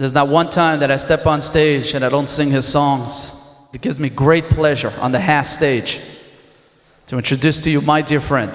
[0.00, 3.30] There's not one time that I step on stage and I don't sing his songs.
[3.74, 6.00] It gives me great pleasure on the half stage
[7.08, 8.50] to introduce to you my dear friend,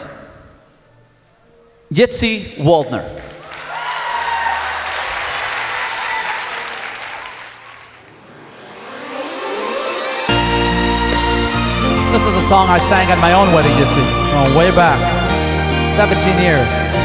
[1.93, 3.05] Yitzi Waldner.
[12.12, 14.99] This is a song I sang at my own wedding, Yitzi, way back,
[15.96, 17.05] 17 years.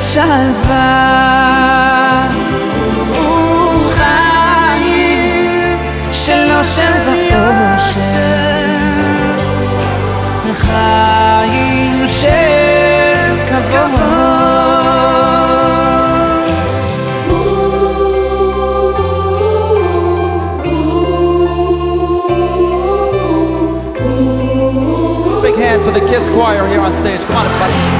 [26.19, 27.21] kids choir here on stage.
[27.21, 27.98] Come on, everybody.